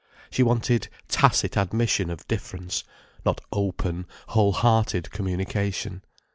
[0.31, 2.83] She wanted tacit admission of difference,
[3.23, 6.01] not open, wholehearted communication.